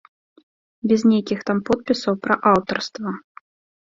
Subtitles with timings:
[0.91, 3.09] Без нейкіх там подпісаў пра аўтарства.